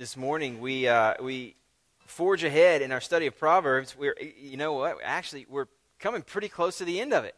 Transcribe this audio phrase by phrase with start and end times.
[0.00, 1.54] this morning we uh, we
[2.06, 3.94] forge ahead in our study of Proverbs.
[3.94, 4.96] We're you know what?
[5.04, 5.66] Actually, we're
[5.98, 7.34] coming pretty close to the end of it.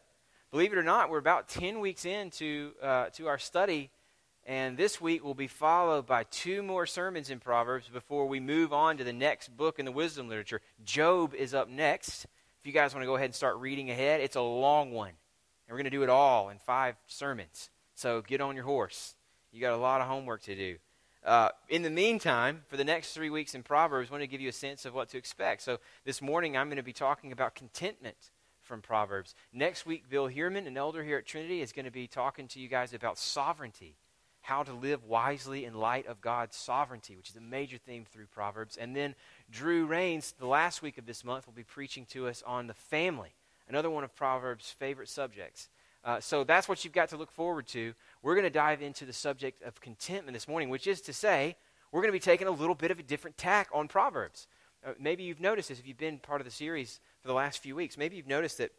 [0.52, 3.90] Believe it or not, we're about ten weeks into uh, to our study,
[4.46, 8.72] and this week will be followed by two more sermons in Proverbs before we move
[8.72, 10.60] on to the next book in the wisdom literature.
[10.84, 12.26] Job is up next.
[12.60, 15.08] If you guys want to go ahead and start reading ahead, it's a long one,
[15.08, 15.16] and
[15.68, 17.70] we're going to do it all in five sermons.
[17.96, 19.16] So get on your horse.
[19.50, 20.76] You got a lot of homework to do.
[21.24, 24.40] Uh, in the meantime, for the next three weeks in Proverbs, I want to give
[24.40, 25.62] you a sense of what to expect.
[25.62, 28.16] So this morning, I'm going to be talking about contentment
[28.60, 29.36] from Proverbs.
[29.52, 32.60] Next week, Bill Heerman, an elder here at Trinity, is going to be talking to
[32.60, 33.94] you guys about sovereignty,
[34.40, 38.26] how to live wisely in light of God's sovereignty, which is a major theme through
[38.26, 38.76] Proverbs.
[38.76, 39.14] And then
[39.48, 42.74] Drew Rains, the last week of this month, will be preaching to us on the
[42.74, 43.34] family,
[43.68, 45.68] another one of Proverbs' favorite subjects.
[46.04, 47.94] Uh, so that's what you've got to look forward to.
[48.22, 51.56] We're going to dive into the subject of contentment this morning, which is to say,
[51.92, 54.46] we're going to be taking a little bit of a different tack on Proverbs.
[54.84, 57.62] Uh, maybe you've noticed this if you've been part of the series for the last
[57.62, 57.96] few weeks.
[57.96, 58.72] Maybe you've noticed that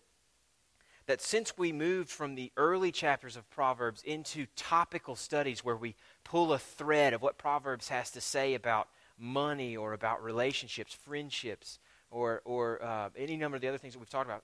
[1.05, 5.95] that since we moved from the early chapters of Proverbs into topical studies where we
[6.23, 8.87] pull a thread of what Proverbs has to say about
[9.19, 13.99] money or about relationships, friendships, or, or uh, any number of the other things that
[13.99, 14.43] we've talked about,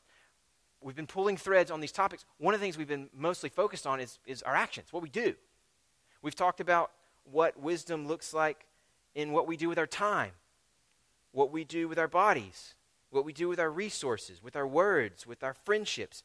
[0.81, 2.25] we've been pulling threads on these topics.
[2.37, 5.09] One of the things we've been mostly focused on is, is our actions, what we
[5.09, 5.35] do.
[6.21, 6.91] We've talked about
[7.23, 8.65] what wisdom looks like
[9.15, 10.31] in what we do with our time,
[11.31, 12.75] what we do with our bodies,
[13.09, 16.23] what we do with our resources, with our words, with our friendships.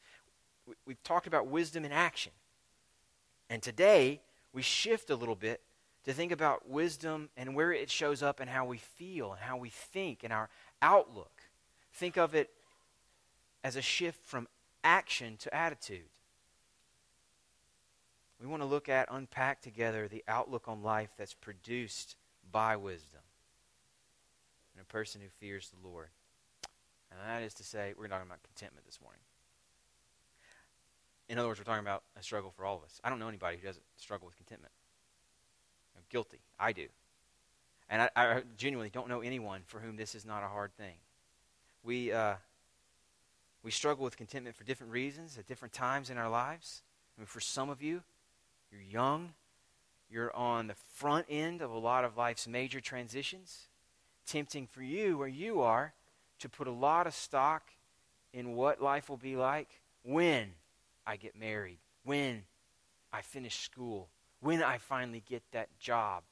[0.86, 2.32] We've talked about wisdom in action.
[3.50, 4.20] And today,
[4.52, 5.60] we shift a little bit
[6.04, 9.56] to think about wisdom and where it shows up and how we feel and how
[9.56, 10.48] we think and our
[10.82, 11.42] outlook.
[11.92, 12.50] Think of it
[13.64, 14.46] as a shift from
[14.84, 16.04] action to attitude.
[18.40, 22.16] We want to look at, unpack together the outlook on life that's produced
[22.52, 23.22] by wisdom
[24.74, 26.08] and a person who fears the Lord.
[27.10, 29.20] And that is to say, we're talking about contentment this morning.
[31.30, 33.00] In other words, we're talking about a struggle for all of us.
[33.02, 34.72] I don't know anybody who doesn't struggle with contentment.
[35.96, 36.40] I'm guilty.
[36.60, 36.88] I do.
[37.88, 40.96] And I, I genuinely don't know anyone for whom this is not a hard thing.
[41.82, 42.34] We, uh,
[43.64, 46.82] we struggle with contentment for different reasons at different times in our lives.
[47.16, 48.02] I mean, for some of you,
[48.70, 49.32] you're young,
[50.10, 53.68] you're on the front end of a lot of life's major transitions.
[54.26, 55.94] Tempting for you, where you are,
[56.40, 57.70] to put a lot of stock
[58.34, 59.68] in what life will be like
[60.02, 60.52] when
[61.06, 62.42] I get married, when
[63.12, 64.08] I finish school,
[64.40, 66.22] when I finally get that job.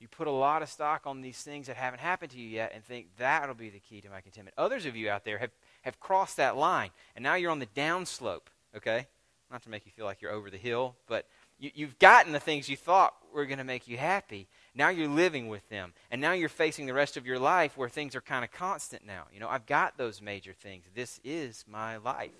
[0.00, 2.72] You put a lot of stock on these things that haven't happened to you yet
[2.74, 4.54] and think that'll be the key to my contentment.
[4.56, 5.50] Others of you out there have
[5.82, 9.06] have crossed that line, and now you're on the downslope, okay?
[9.50, 11.26] Not to make you feel like you're over the hill, but
[11.58, 14.48] you, you've gotten the things you thought were going to make you happy.
[14.74, 17.88] Now you're living with them, and now you're facing the rest of your life where
[17.88, 19.24] things are kind of constant now.
[19.32, 20.84] You know, I've got those major things.
[20.94, 22.30] This is my life.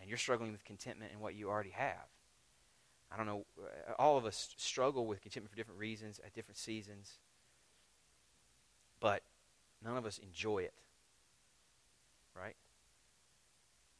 [0.00, 2.08] And you're struggling with contentment in what you already have.
[3.12, 6.58] I don't know, uh, all of us struggle with contentment for different reasons at different
[6.58, 7.18] seasons,
[8.98, 9.22] but
[9.84, 10.74] none of us enjoy it
[12.36, 12.56] right?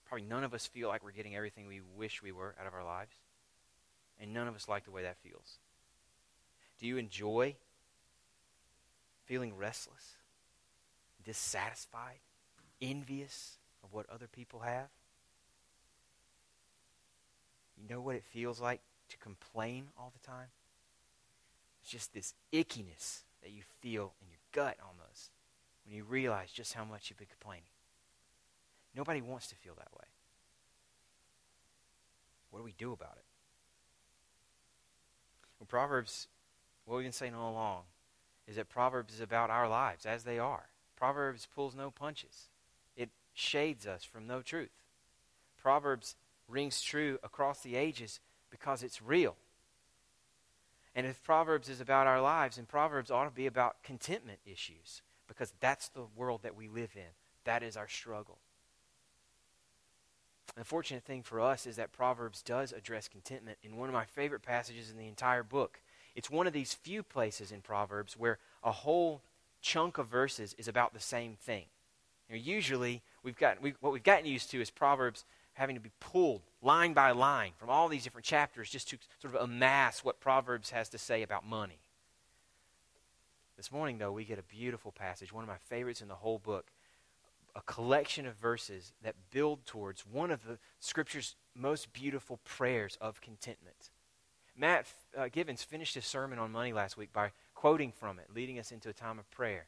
[0.06, 2.74] Probably none of us feel like we're getting everything we wish we were out of
[2.74, 3.14] our lives.
[4.20, 5.58] And none of us like the way that feels.
[6.78, 7.56] Do you enjoy
[9.24, 10.16] feeling restless,
[11.24, 12.18] dissatisfied,
[12.80, 14.88] envious of what other people have?
[17.76, 20.48] You know what it feels like to complain all the time?
[21.82, 25.30] It's just this ickiness that you feel in your gut almost
[25.84, 27.73] when you realize just how much you've been complaining.
[28.94, 30.06] Nobody wants to feel that way.
[32.50, 33.24] What do we do about it?
[35.58, 36.28] Well, Proverbs,
[36.84, 37.82] what we've been saying all along,
[38.46, 40.66] is that Proverbs is about our lives as they are.
[40.96, 42.48] Proverbs pulls no punches,
[42.96, 44.70] it shades us from no truth.
[45.60, 46.14] Proverbs
[46.48, 49.36] rings true across the ages because it's real.
[50.94, 55.02] And if Proverbs is about our lives, then Proverbs ought to be about contentment issues
[55.26, 57.10] because that's the world that we live in.
[57.44, 58.38] That is our struggle.
[60.56, 64.04] The fortunate thing for us is that Proverbs does address contentment in one of my
[64.04, 65.80] favorite passages in the entire book.
[66.14, 69.22] It's one of these few places in Proverbs where a whole
[69.60, 71.64] chunk of verses is about the same thing.
[72.28, 75.24] You know, usually, we've got, we, what we've gotten used to is Proverbs
[75.54, 79.34] having to be pulled line by line from all these different chapters just to sort
[79.34, 81.78] of amass what Proverbs has to say about money.
[83.56, 86.38] This morning, though, we get a beautiful passage, one of my favorites in the whole
[86.38, 86.70] book,
[87.56, 93.20] a collection of verses that build towards one of the Scripture's most beautiful prayers of
[93.20, 93.90] contentment.
[94.56, 94.86] Matt
[95.16, 98.72] uh, Givens finished his sermon on money last week by quoting from it, leading us
[98.72, 99.66] into a time of prayer.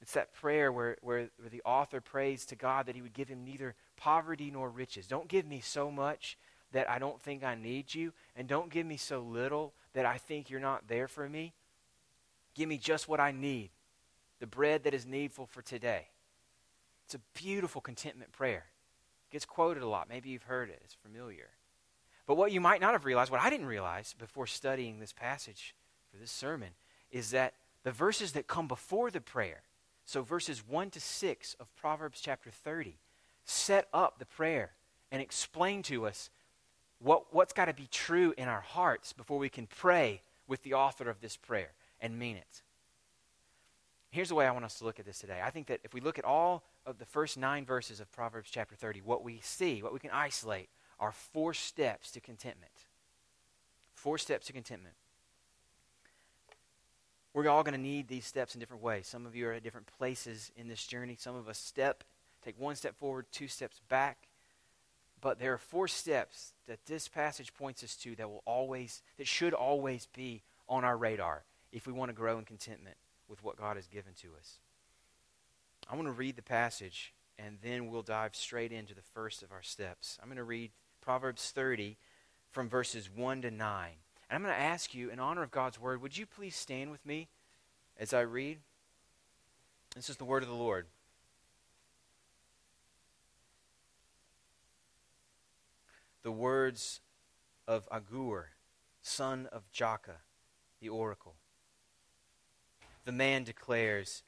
[0.00, 3.28] It's that prayer where, where, where, the author prays to God that he would give
[3.28, 5.06] him neither poverty nor riches.
[5.06, 6.38] Don't give me so much
[6.72, 10.16] that I don't think I need you, and don't give me so little that I
[10.16, 11.52] think you're not there for me.
[12.54, 13.70] Give me just what I need,
[14.38, 16.09] the bread that is needful for today.
[17.10, 18.66] It's a beautiful contentment prayer.
[19.28, 20.08] It gets quoted a lot.
[20.08, 21.48] Maybe you've heard it, it's familiar.
[22.24, 25.74] But what you might not have realized, what I didn't realize before studying this passage
[26.08, 26.68] for this sermon,
[27.10, 29.62] is that the verses that come before the prayer,
[30.04, 32.96] so verses 1 to 6 of Proverbs chapter 30,
[33.44, 34.70] set up the prayer
[35.10, 36.30] and explain to us
[37.00, 40.74] what, what's got to be true in our hearts before we can pray with the
[40.74, 42.62] author of this prayer and mean it.
[44.10, 45.40] Here's the way I want us to look at this today.
[45.44, 48.50] I think that if we look at all of the first nine verses of Proverbs
[48.50, 50.68] chapter 30, what we see, what we can isolate,
[50.98, 52.72] are four steps to contentment.
[53.94, 54.94] Four steps to contentment.
[57.32, 59.06] We're all going to need these steps in different ways.
[59.06, 61.16] Some of you are at different places in this journey.
[61.18, 62.02] Some of us step,
[62.44, 64.28] take one step forward, two steps back.
[65.20, 69.26] But there are four steps that this passage points us to that will always, that
[69.26, 72.96] should always be on our radar if we want to grow in contentment
[73.28, 74.58] with what God has given to us.
[75.90, 79.50] I want to read the passage and then we'll dive straight into the first of
[79.50, 80.18] our steps.
[80.22, 80.70] I'm going to read
[81.00, 81.96] Proverbs 30
[82.48, 83.88] from verses 1 to 9.
[84.30, 86.92] And I'm going to ask you, in honor of God's word, would you please stand
[86.92, 87.28] with me
[87.98, 88.58] as I read?
[89.96, 90.86] This is the word of the Lord.
[96.22, 97.00] The words
[97.66, 98.50] of Agur,
[99.02, 100.20] son of Jakeh,
[100.80, 101.34] the oracle.
[103.04, 104.22] The man declares,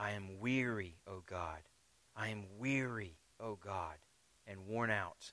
[0.00, 1.58] I am weary, O God.
[2.16, 3.96] I am weary, O God,
[4.46, 5.32] and worn out.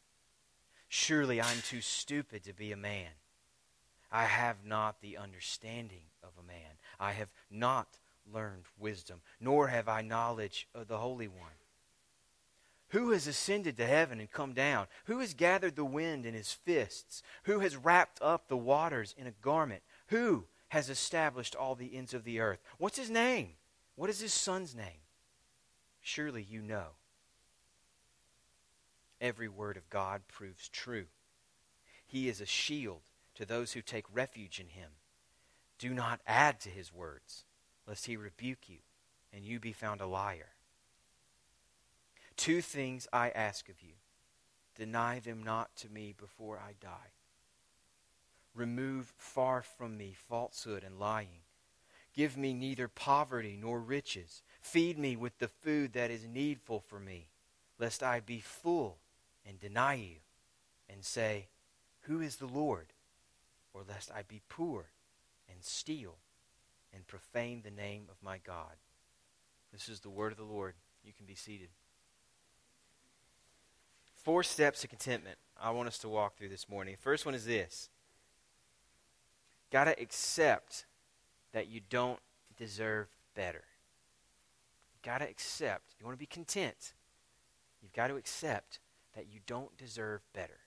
[0.89, 3.11] Surely I am too stupid to be a man.
[4.11, 6.79] I have not the understanding of a man.
[6.99, 7.99] I have not
[8.31, 11.47] learned wisdom, nor have I knowledge of the Holy One.
[12.89, 14.87] Who has ascended to heaven and come down?
[15.05, 17.23] Who has gathered the wind in his fists?
[17.43, 19.83] Who has wrapped up the waters in a garment?
[20.07, 22.59] Who has established all the ends of the earth?
[22.77, 23.51] What's his name?
[23.97, 25.01] What is his son's name?
[26.01, 26.91] Surely you know.
[29.19, 31.07] Every word of God proves true.
[32.05, 33.01] He is a shield
[33.33, 34.91] to those who take refuge in him.
[35.79, 37.43] Do not add to his words,
[37.87, 38.77] lest he rebuke you
[39.33, 40.49] and you be found a liar.
[42.35, 43.93] Two things I ask of you
[44.75, 47.13] deny them not to me before I die.
[48.53, 51.41] Remove far from me falsehood and lying.
[52.17, 54.41] Give me neither poverty nor riches.
[54.59, 57.29] Feed me with the food that is needful for me,
[57.77, 58.97] lest I be full
[59.45, 60.15] and deny you
[60.89, 61.47] and say,
[62.01, 62.87] Who is the Lord?
[63.77, 64.87] or lest I be poor
[65.47, 66.15] and steal
[66.91, 68.77] and profane the name of my God.
[69.71, 70.73] This is the word of the Lord.
[71.03, 71.69] You can be seated.
[74.15, 76.95] Four steps to contentment I want us to walk through this morning.
[76.99, 77.89] First one is this
[79.71, 80.85] got to accept
[81.53, 82.19] that you don't
[82.57, 83.63] deserve better.
[84.93, 85.95] You've got to accept.
[85.99, 86.93] You want to be content.
[87.81, 88.79] You've got to accept
[89.15, 90.59] that you don't deserve better.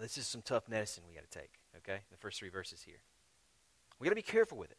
[0.00, 2.02] This is some tough medicine we got to take, okay?
[2.10, 3.00] The first three verses here.
[3.98, 4.76] We got to be careful with it.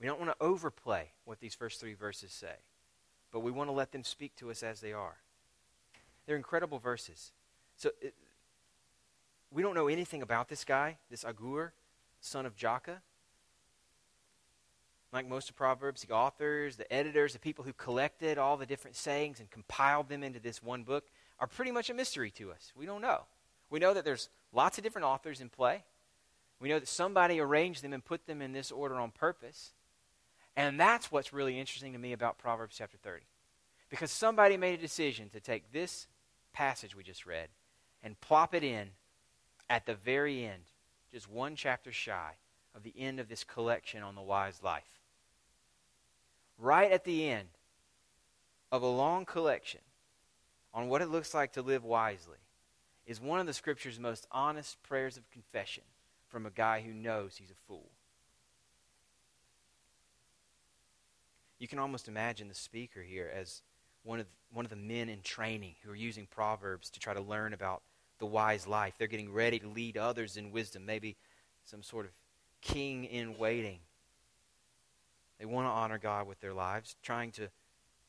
[0.00, 2.54] We don't want to overplay what these first three verses say,
[3.32, 5.16] but we want to let them speak to us as they are.
[6.26, 7.32] They're incredible verses.
[7.76, 8.14] So it,
[9.50, 11.72] we don't know anything about this guy, this Agur,
[12.24, 12.98] son of Jakeh.
[15.12, 18.96] Like most of Proverbs, the authors, the editors, the people who collected all the different
[18.96, 21.04] sayings and compiled them into this one book
[21.38, 22.72] are pretty much a mystery to us.
[22.74, 23.22] We don't know.
[23.70, 25.84] We know that there's lots of different authors in play.
[26.60, 29.72] We know that somebody arranged them and put them in this order on purpose.
[30.56, 33.22] And that's what's really interesting to me about Proverbs chapter 30.
[33.90, 36.06] Because somebody made a decision to take this
[36.52, 37.48] passage we just read
[38.02, 38.90] and plop it in
[39.68, 40.62] at the very end,
[41.14, 42.32] just one chapter shy
[42.74, 44.82] of the end of this collection on the wise life.
[46.58, 47.46] Right at the end
[48.72, 49.80] of a long collection
[50.74, 52.38] on what it looks like to live wisely,
[53.06, 55.84] is one of the scripture's most honest prayers of confession
[56.26, 57.90] from a guy who knows he's a fool.
[61.60, 63.62] You can almost imagine the speaker here as
[64.02, 67.20] one of, one of the men in training who are using Proverbs to try to
[67.20, 67.82] learn about
[68.24, 68.94] the wise life.
[68.96, 71.14] They're getting ready to lead others in wisdom, maybe
[71.64, 72.12] some sort of
[72.62, 73.80] king in waiting.
[75.38, 77.50] They want to honor God with their lives, trying to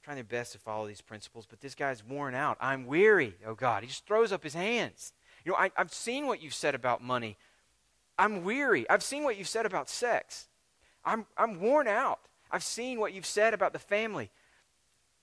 [0.03, 2.57] trying their best to follow these principles, but this guy's worn out.
[2.61, 3.81] I'm weary, oh God.
[3.81, 5.11] He just throws up his hands.
[5.43, 7.37] You know, I, I've seen what you've said about money.
[8.17, 8.87] I'm weary.
[8.87, 10.47] I've seen what you've said about sex.
[11.03, 12.19] I'm, I'm worn out.
[12.51, 14.29] I've seen what you've said about the family.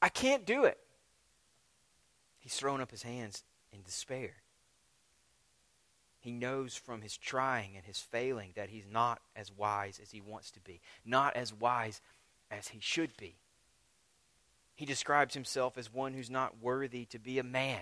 [0.02, 0.78] I can't do it.
[2.40, 4.41] He's thrown up his hands in despair.
[6.23, 10.21] He knows from his trying and his failing that he's not as wise as he
[10.21, 12.00] wants to be, not as wise
[12.49, 13.35] as he should be.
[14.76, 17.81] He describes himself as one who's not worthy to be a man,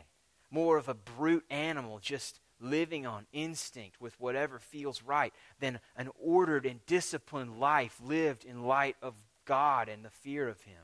[0.51, 6.09] more of a brute animal, just living on instinct with whatever feels right, than an
[6.19, 10.83] ordered and disciplined life lived in light of God and the fear of Him.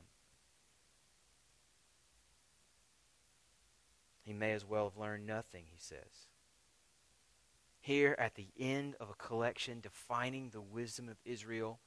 [4.23, 6.26] He may as well have learned nothing, he says.
[7.87, 11.79] Here at the end of a collection defining the wisdom of Israel,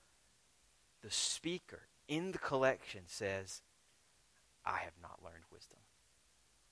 [1.02, 3.60] the speaker in the collection says,
[4.64, 5.76] I have not learned wisdom.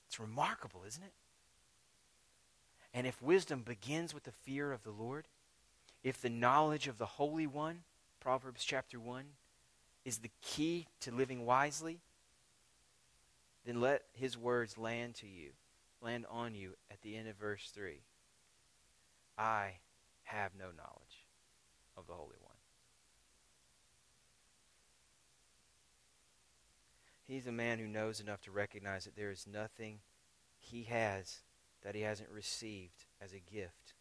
[0.06, 1.12] It's remarkable, isn't it?
[2.94, 5.26] And if wisdom begins with the fear of the Lord,
[6.02, 7.80] if the knowledge of the Holy One,
[8.20, 9.24] Proverbs chapter 1,
[10.06, 12.00] is the key to living wisely,
[13.66, 15.50] then let his words land to you,
[16.00, 18.00] land on you at the end of verse 3.
[19.38, 19.74] I
[20.24, 21.26] have no knowledge
[21.96, 22.56] of the Holy One.
[27.26, 30.00] He's a man who knows enough to recognize that there is nothing
[30.58, 31.40] he has
[31.84, 33.94] that he hasn't received as a gift.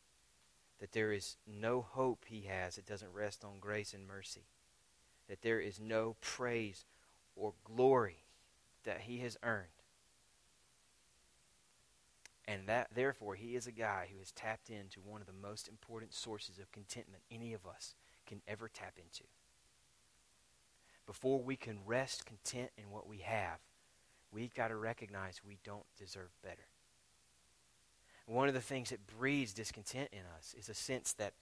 [0.80, 4.46] That there is no hope he has that doesn't rest on grace and mercy.
[5.28, 6.86] That there is no praise
[7.36, 8.24] or glory
[8.86, 9.68] that he has earned.
[12.48, 15.68] And that therefore he is a guy who has tapped into one of the most
[15.68, 17.94] important sources of contentment any of us
[18.26, 19.26] can ever tap into
[21.08, 23.60] before we can rest content in what we have,
[24.32, 26.68] we've got to recognize we don't deserve better.
[28.28, 31.34] One of the things that breeds discontent in us is a sense that,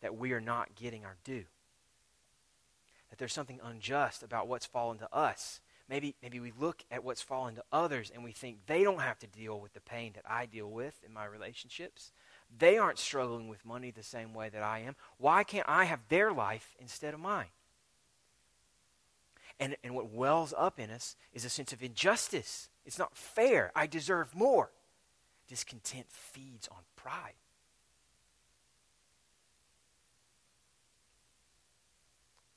[0.00, 1.44] that we are not getting our due.
[3.10, 5.60] That there's something unjust about what's fallen to us.
[5.88, 9.18] Maybe, maybe we look at what's fallen to others and we think they don't have
[9.20, 12.12] to deal with the pain that I deal with in my relationships.
[12.56, 14.96] They aren't struggling with money the same way that I am.
[15.16, 17.48] Why can't I have their life instead of mine?
[19.58, 22.68] And, and what wells up in us is a sense of injustice.
[22.84, 23.72] It's not fair.
[23.74, 24.70] I deserve more.
[25.48, 27.34] Discontent feeds on pride.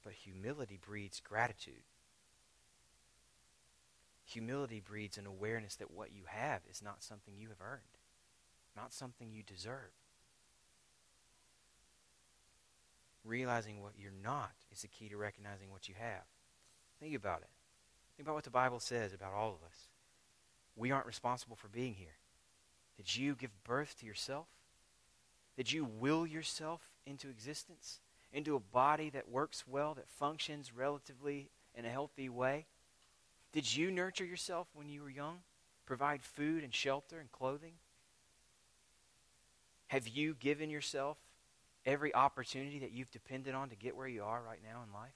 [0.04, 1.84] But humility breeds gratitude.
[4.32, 7.82] Humility breeds an awareness that what you have is not something you have earned,
[8.78, 9.92] not something you deserve.
[13.26, 16.24] Realizing what you're not is the key to recognizing what you have.
[17.02, 17.50] Think about it.
[18.16, 19.90] Think about what the Bible says about all of us.
[20.78, 22.16] We aren't responsible for being here.
[22.96, 24.48] Did you give birth to yourself?
[25.58, 28.00] Did you will yourself into existence,
[28.32, 32.68] into a body that works well, that functions relatively in a healthy way?
[33.54, 35.40] Did you nurture yourself when you were young?
[35.86, 37.74] Provide food and shelter and clothing?
[39.88, 41.18] Have you given yourself
[41.86, 45.12] every opportunity that you've depended on to get where you are right now in life?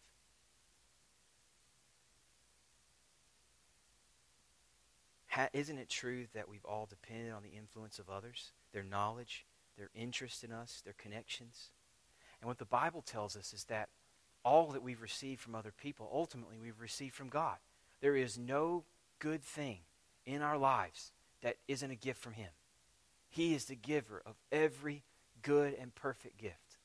[5.30, 9.46] Ha- isn't it true that we've all depended on the influence of others, their knowledge,
[9.78, 11.70] their interest in us, their connections?
[12.42, 13.90] And what the Bible tells us is that
[14.44, 17.58] all that we've received from other people, ultimately we've received from God.
[18.02, 18.84] There is no
[19.20, 19.80] good thing
[20.26, 21.12] in our lives
[21.42, 22.50] that isn't a gift from Him.
[23.30, 25.04] He is the giver of every
[25.42, 26.78] good and perfect gift.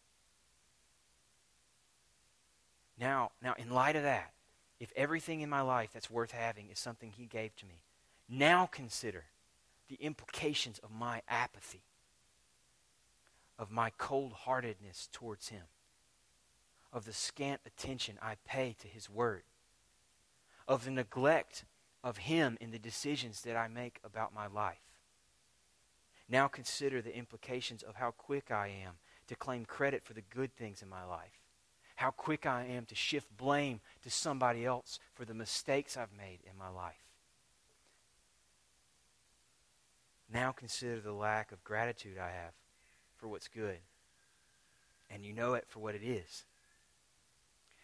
[2.98, 4.32] Now, now in light of that,
[4.78, 7.82] if everything in my life that's worth having is something He gave to me,
[8.28, 9.24] now consider
[9.88, 11.82] the implications of my apathy,
[13.58, 15.64] of my cold heartedness towards Him,
[16.92, 19.42] of the scant attention I pay to His Word,
[20.70, 21.64] of the neglect
[22.04, 24.78] of Him in the decisions that I make about my life.
[26.28, 28.92] Now consider the implications of how quick I am
[29.26, 31.40] to claim credit for the good things in my life.
[31.96, 36.38] How quick I am to shift blame to somebody else for the mistakes I've made
[36.48, 37.04] in my life.
[40.32, 42.52] Now consider the lack of gratitude I have
[43.16, 43.78] for what's good.
[45.10, 46.44] And you know it for what it is.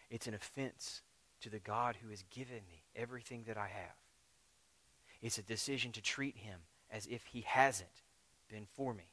[0.09, 1.01] It's an offense
[1.41, 3.95] to the God who has given me everything that I have.
[5.21, 8.03] It's a decision to treat him as if he hasn't
[8.49, 9.09] been for me.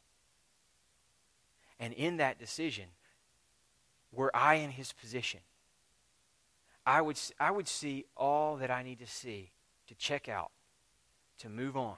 [1.81, 2.87] And in that decision,
[4.13, 5.41] were I in his position,
[6.87, 9.51] I would, I would see all that I need to see
[9.89, 10.51] to check out,
[11.39, 11.97] to move on,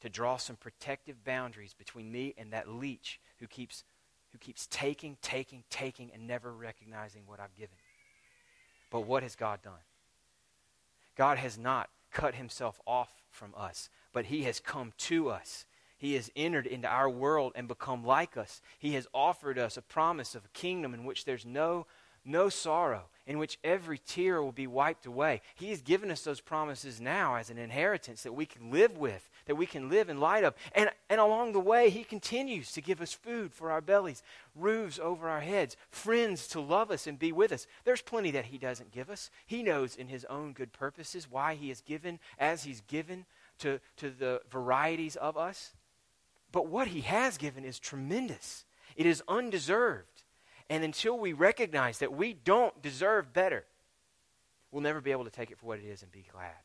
[0.00, 3.84] to draw some protective boundaries between me and that leech who keeps,
[4.32, 7.76] who keeps taking, taking, taking, and never recognizing what I've given.
[8.92, 9.80] But what has God done?
[11.16, 15.64] God has not cut himself off from us, but he has come to us.
[15.96, 18.60] He has entered into our world and become like us.
[18.78, 21.86] He has offered us a promise of a kingdom in which there's no
[22.24, 25.40] no sorrow, in which every tear will be wiped away.
[25.54, 29.28] He has given us those promises now as an inheritance that we can live with,
[29.46, 30.54] that we can live in light of.
[30.74, 34.22] And, and along the way, He continues to give us food for our bellies,
[34.56, 37.66] roofs over our heads, friends to love us and be with us.
[37.84, 39.30] There's plenty that He doesn't give us.
[39.46, 43.24] He knows in His own good purposes why He has given as He's given
[43.58, 45.72] to, to the varieties of us.
[46.50, 48.64] But what He has given is tremendous,
[48.96, 50.11] it is undeserved.
[50.72, 53.66] And until we recognize that we don't deserve better,
[54.70, 56.64] we'll never be able to take it for what it is and be glad.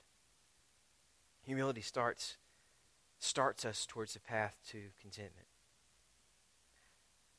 [1.43, 2.37] Humility starts,
[3.19, 5.47] starts us towards the path to contentment.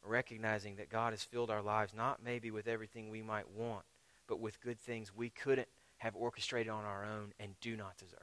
[0.05, 3.87] Recognizing that God has filled our lives not maybe with everything we might want,
[4.27, 8.21] but with good things we couldn't have orchestrated on our own and do not deserve.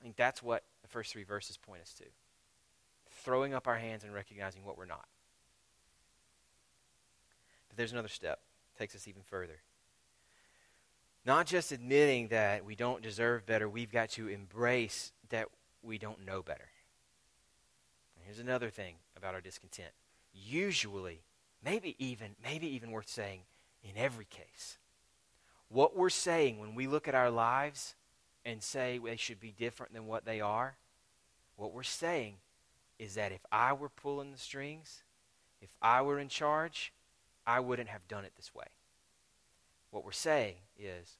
[0.00, 2.04] I think that's what the first three verses point us to.
[3.24, 5.08] Throwing up our hands and recognizing what we're not
[7.78, 8.40] there's another step.
[8.74, 9.60] It takes us even further.
[11.24, 15.46] Not just admitting that we don't deserve better, we've got to embrace that
[15.82, 16.68] we don't know better.
[18.16, 19.90] And here's another thing about our discontent.
[20.34, 21.20] Usually,
[21.64, 23.40] maybe even, maybe even worth saying,
[23.82, 24.78] in every case,
[25.68, 27.94] what we're saying when we look at our lives
[28.44, 30.76] and say they should be different than what they are,
[31.56, 32.34] what we're saying
[32.98, 35.04] is that if I were pulling the strings,
[35.60, 36.92] if I were in charge,
[37.48, 38.66] I wouldn't have done it this way.
[39.90, 41.16] What we're saying is,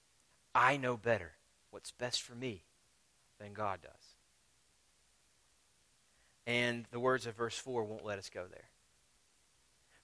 [0.54, 1.32] I know better
[1.70, 2.64] what's best for me
[3.40, 3.92] than God does.
[6.46, 8.68] And the words of verse 4 won't let us go there.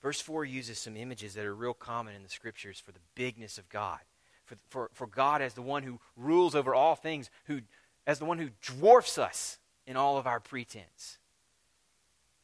[0.03, 3.59] Verse 4 uses some images that are real common in the scriptures for the bigness
[3.59, 4.01] of God.
[4.47, 7.61] For, for, for God as the one who rules over all things, who,
[8.07, 11.19] as the one who dwarfs us in all of our pretense.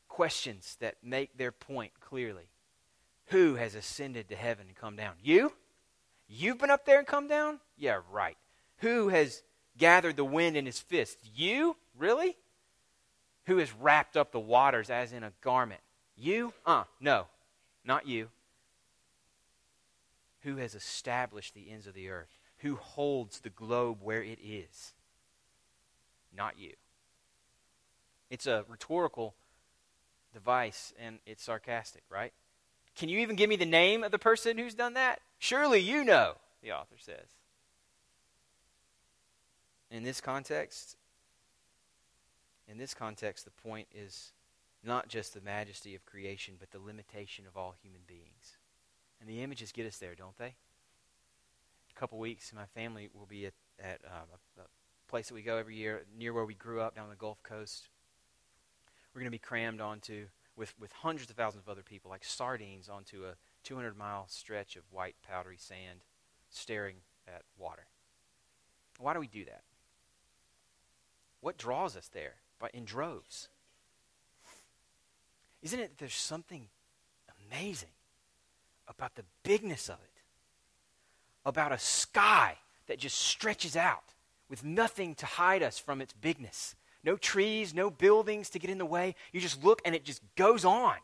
[0.09, 2.51] Questions that make their point clearly.
[3.31, 5.14] Who has ascended to heaven and come down?
[5.23, 5.53] You?
[6.29, 7.61] You've been up there and come down?
[7.77, 8.37] Yeah, right.
[8.79, 9.43] Who has
[9.79, 11.19] gathered the wind in his fist?
[11.35, 11.77] You?
[11.97, 12.37] Really?
[13.47, 15.81] Who has wrapped up the waters as in a garment?
[16.16, 16.53] You?
[16.66, 17.27] Uh, no,
[17.85, 18.29] not you.
[20.43, 22.38] Who has established the ends of the earth?
[22.59, 24.93] Who holds the globe where it is?
[26.37, 26.73] Not you.
[28.29, 29.35] It's a rhetorical
[30.33, 32.33] device and it's sarcastic, right?
[33.01, 35.21] Can you even give me the name of the person who's done that?
[35.39, 37.29] Surely you know, the author says.
[39.91, 40.99] In this context,
[42.69, 44.33] in this context, the point is
[44.85, 48.59] not just the majesty of creation, but the limitation of all human beings.
[49.19, 50.55] And the images get us there, don't they?
[51.97, 54.65] A couple weeks, my family will be at, at um, a, a
[55.09, 57.89] place that we go every year near where we grew up down the Gulf Coast.
[59.15, 62.25] We're going to be crammed onto with, with hundreds of thousands of other people, like
[62.25, 63.35] sardines, onto a
[63.65, 66.01] 200 mile stretch of white, powdery sand,
[66.51, 67.87] staring at water.
[68.99, 69.63] Why do we do that?
[71.41, 73.49] What draws us there by, in droves?
[75.63, 76.69] Isn't it that there's something
[77.51, 77.91] amazing
[78.89, 80.21] about the bigness of it?
[81.45, 84.15] About a sky that just stretches out
[84.49, 88.79] with nothing to hide us from its bigness no trees, no buildings to get in
[88.79, 89.15] the way.
[89.33, 90.97] You just look and it just goes on.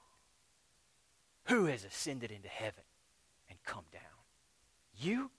[1.44, 2.82] Who has ascended into heaven
[3.48, 4.02] and come down?
[4.98, 5.30] You?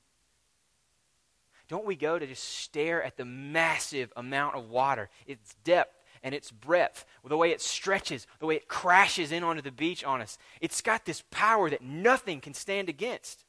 [1.67, 5.93] Don't we go to just stare at the massive amount of water, its depth
[6.23, 10.03] and its breadth, the way it stretches, the way it crashes in onto the beach
[10.03, 10.37] on us?
[10.61, 13.43] It's got this power that nothing can stand against.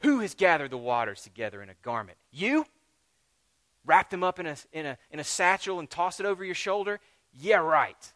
[0.00, 2.18] Who has gathered the waters together in a garment?
[2.30, 2.66] You?
[3.86, 6.54] Wrap them up in a, in, a, in a satchel and toss it over your
[6.54, 7.00] shoulder?
[7.32, 8.12] Yeah, right.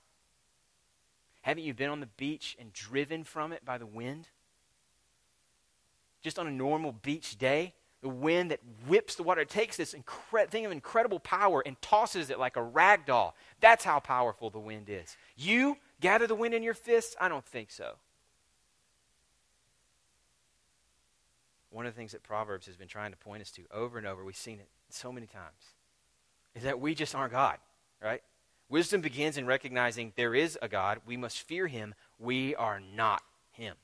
[1.43, 4.29] Haven't you been on the beach and driven from it by the wind?
[6.23, 9.95] Just on a normal beach day, the wind that whips the water, it takes this
[9.95, 13.35] incre- thing of incredible power and tosses it like a rag doll.
[13.61, 15.17] That's how powerful the wind is.
[15.37, 17.15] You gather the wind in your fists?
[17.21, 17.95] I don't think so.
[21.71, 24.07] One of the things that Proverbs has been trying to point us to over and
[24.07, 25.75] over, we've seen it so many times
[26.55, 27.59] is that we just aren't God,
[28.03, 28.23] right?
[28.69, 31.01] Wisdom begins in recognizing there is a God.
[31.07, 31.95] We must fear him.
[32.19, 33.23] We are not
[33.53, 33.77] him.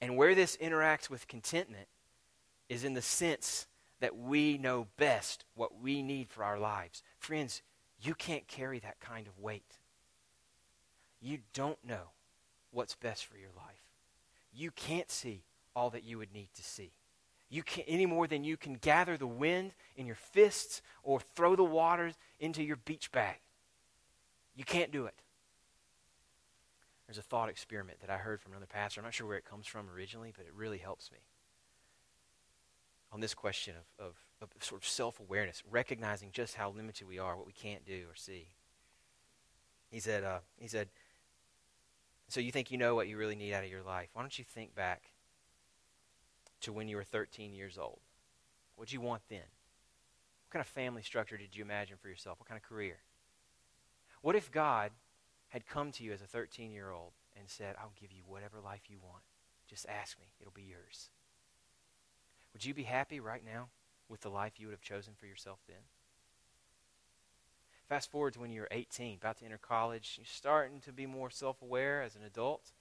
[0.00, 1.88] And where this interacts with contentment
[2.68, 3.66] is in the sense
[4.00, 7.02] that we know best what we need for our lives.
[7.18, 7.62] Friends,
[8.02, 9.78] you can't carry that kind of weight.
[11.20, 12.10] you don't know
[12.70, 13.84] what's best for your life.
[14.52, 16.92] You can't see all that you would need to see.
[17.54, 21.54] You can't any more than you can gather the wind in your fists or throw
[21.54, 23.36] the waters into your beach bag.
[24.56, 25.14] You can't do it.
[27.06, 29.00] There's a thought experiment that I heard from another pastor.
[29.00, 31.18] I'm not sure where it comes from originally, but it really helps me
[33.12, 37.20] on this question of, of, of sort of self awareness, recognizing just how limited we
[37.20, 38.48] are, what we can't do or see.
[39.92, 40.88] He said, uh, he said,
[42.26, 44.08] so you think you know what you really need out of your life.
[44.12, 45.13] Why don't you think back
[46.64, 48.00] to when you were 13 years old?
[48.76, 49.38] What'd you want then?
[49.38, 52.38] What kind of family structure did you imagine for yourself?
[52.40, 52.98] What kind of career?
[54.20, 54.90] What if God
[55.48, 58.60] had come to you as a 13 year old and said, I'll give you whatever
[58.60, 59.22] life you want?
[59.68, 61.10] Just ask me, it'll be yours.
[62.52, 63.68] Would you be happy right now
[64.08, 65.82] with the life you would have chosen for yourself then?
[67.88, 71.30] Fast forward to when you're 18, about to enter college, you're starting to be more
[71.30, 72.72] self aware as an adult.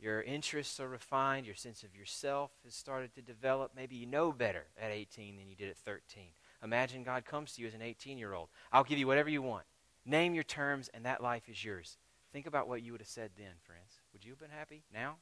[0.00, 3.72] Your interests are refined, your sense of yourself has started to develop.
[3.76, 6.24] Maybe you know better at 18 than you did at 13.
[6.64, 8.48] Imagine God comes to you as an 18 year old.
[8.72, 9.64] I'll give you whatever you want.
[10.06, 11.98] Name your terms, and that life is yours.
[12.32, 14.00] Think about what you would have said then, friends.
[14.12, 15.16] Would you have been happy now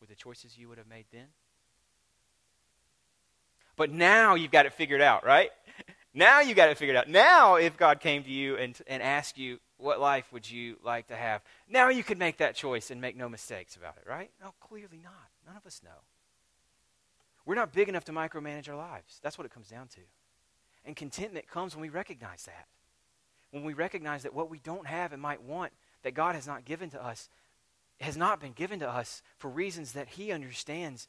[0.00, 1.28] with the choices you would have made then?
[3.76, 5.50] But now you've got it figured out, right?
[6.14, 7.08] Now you've got it figured out.
[7.08, 11.06] Now, if God came to you and, and asked you, what life would you like
[11.08, 11.42] to have?
[11.68, 14.30] Now you can make that choice and make no mistakes about it, right?
[14.42, 15.30] No, clearly not.
[15.46, 16.02] None of us know.
[17.46, 19.20] We're not big enough to micromanage our lives.
[19.22, 20.00] That's what it comes down to.
[20.84, 22.66] And contentment comes when we recognize that.
[23.50, 26.66] When we recognize that what we don't have and might want, that God has not
[26.66, 27.30] given to us,
[28.00, 31.08] has not been given to us for reasons that He understands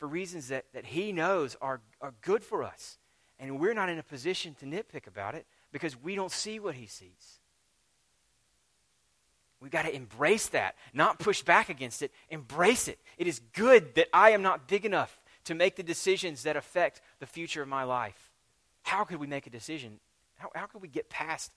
[0.00, 2.98] for reasons that, that He knows are, are good for us.
[3.38, 6.74] And we're not in a position to nitpick about it because we don't see what
[6.74, 7.39] He sees.
[9.60, 12.12] We've got to embrace that, not push back against it.
[12.30, 12.98] Embrace it.
[13.18, 17.00] It is good that I am not big enough to make the decisions that affect
[17.18, 18.32] the future of my life.
[18.82, 20.00] How could we make a decision?
[20.36, 21.52] How, how could we get past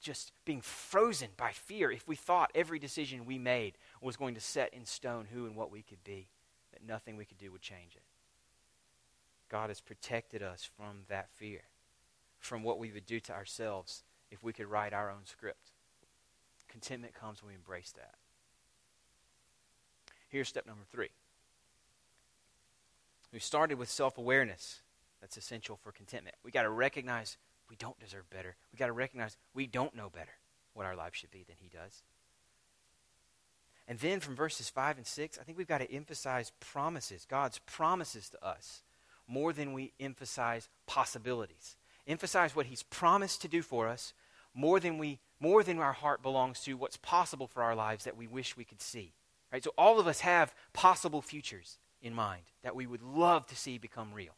[0.00, 4.40] just being frozen by fear if we thought every decision we made was going to
[4.40, 6.28] set in stone who and what we could be?
[6.74, 8.02] that nothing we could do would change it.
[9.48, 11.62] God has protected us from that fear,
[12.38, 15.70] from what we would do to ourselves if we could write our own script.
[16.74, 18.16] Contentment comes when we embrace that.
[20.28, 21.10] Here's step number three.
[23.32, 24.80] We started with self awareness.
[25.20, 26.34] That's essential for contentment.
[26.42, 27.36] We got to recognize
[27.70, 28.56] we don't deserve better.
[28.72, 30.32] We got to recognize we don't know better
[30.72, 32.02] what our life should be than He does.
[33.86, 37.60] And then from verses 5 and 6, I think we've got to emphasize promises, God's
[37.66, 38.82] promises to us,
[39.28, 41.76] more than we emphasize possibilities.
[42.04, 44.12] Emphasize what He's promised to do for us
[44.54, 48.16] more than, we, more than our heart belongs to what's possible for our lives that
[48.16, 49.12] we wish we could see.
[49.52, 49.62] Right?
[49.62, 53.78] So all of us have possible futures in mind that we would love to see
[53.78, 54.34] become real.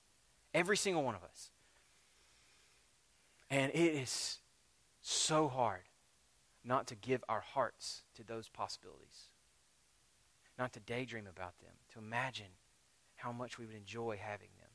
[0.54, 1.50] Every single one of us.
[3.50, 4.38] And it is
[5.00, 5.82] so hard
[6.64, 9.30] not to give our hearts to those possibilities
[10.58, 12.46] not to daydream about them, to imagine
[13.16, 14.70] how much we would enjoy having them.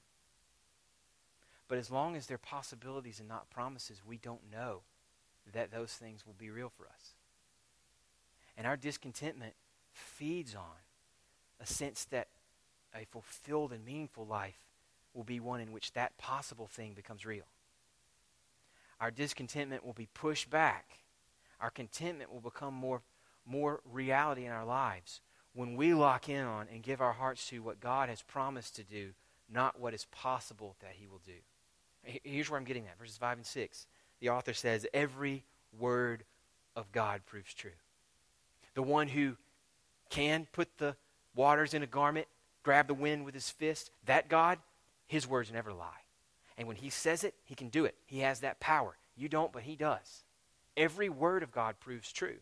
[1.67, 4.81] But as long as they're possibilities and not promises, we don't know
[5.53, 7.15] that those things will be real for us.
[8.57, 9.53] And our discontentment
[9.93, 10.81] feeds on
[11.59, 12.27] a sense that
[12.95, 14.65] a fulfilled and meaningful life
[15.13, 17.45] will be one in which that possible thing becomes real.
[18.99, 20.97] Our discontentment will be pushed back.
[21.59, 23.01] Our contentment will become more,
[23.45, 25.21] more reality in our lives
[25.53, 28.83] when we lock in on and give our hearts to what God has promised to
[28.83, 29.09] do,
[29.51, 31.33] not what is possible that He will do.
[32.23, 33.85] Here's where I'm getting at verses 5 and 6.
[34.21, 35.43] The author says, Every
[35.77, 36.23] word
[36.75, 37.71] of God proves true.
[38.73, 39.35] The one who
[40.09, 40.95] can put the
[41.35, 42.27] waters in a garment,
[42.63, 44.59] grab the wind with his fist, that God,
[45.07, 45.87] his words never lie.
[46.57, 47.95] And when he says it, he can do it.
[48.05, 48.95] He has that power.
[49.17, 50.23] You don't, but he does.
[50.77, 52.37] Every word of God proves true.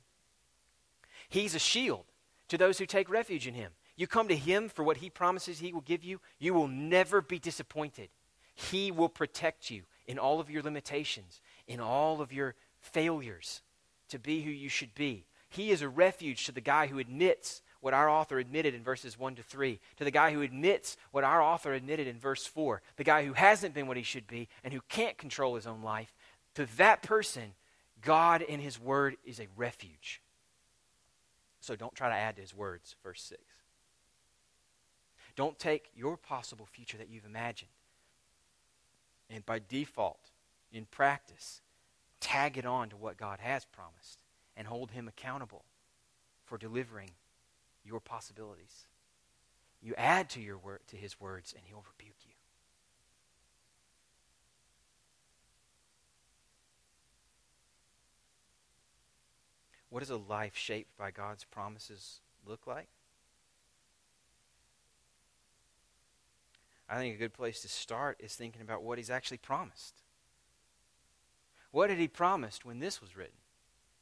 [1.29, 2.05] He's a shield
[2.49, 3.71] to those who take refuge in him.
[3.95, 7.21] You come to him for what he promises he will give you, you will never
[7.21, 8.09] be disappointed.
[8.55, 13.61] He will protect you in all of your limitations, in all of your failures
[14.09, 15.25] to be who you should be.
[15.49, 19.17] He is a refuge to the guy who admits what our author admitted in verses
[19.17, 22.81] 1 to 3, to the guy who admits what our author admitted in verse 4,
[22.97, 25.81] the guy who hasn't been what he should be and who can't control his own
[25.81, 26.13] life.
[26.55, 27.53] To that person,
[28.01, 30.21] God in his word is a refuge.
[31.61, 33.41] So don't try to add to his words, verse 6.
[35.35, 37.71] Don't take your possible future that you've imagined
[39.29, 40.31] and by default,
[40.71, 41.61] in practice,
[42.19, 44.23] tag it on to what God has promised
[44.55, 45.65] and hold him accountable
[46.45, 47.11] for delivering
[47.83, 48.87] your possibilities.
[49.81, 52.33] You add to, your word, to his words, and he'll rebuke you.
[59.89, 62.89] What does a life shaped by God's promises look like?
[66.87, 69.98] I think a good place to start is thinking about what he's actually promised.
[71.71, 73.37] What had he promised when this was written?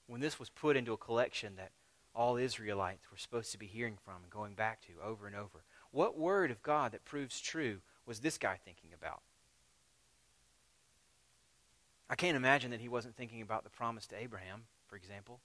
[0.07, 1.71] When this was put into a collection that
[2.15, 5.63] all Israelites were supposed to be hearing from and going back to over and over?
[5.91, 9.21] What word of God that proves true was this guy thinking about?
[12.09, 15.41] I can't imagine that he wasn't thinking about the promise to Abraham, for example.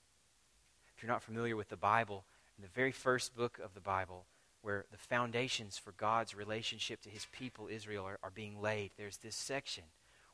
[0.95, 2.23] If you're not familiar with the Bible,
[2.57, 4.25] in the very first book of the Bible,
[4.61, 9.17] where the foundations for God's relationship to his people, Israel, are, are being laid, there's
[9.17, 9.83] this section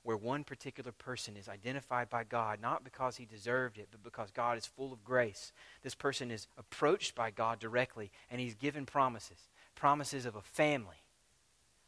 [0.04, 4.32] where one particular person is identified by God, not because he deserved it, but because
[4.32, 5.52] God is full of grace.
[5.84, 11.04] This person is approached by God directly, and he's given promises promises of a family,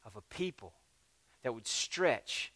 [0.06, 0.72] of a people
[1.44, 2.54] that would stretch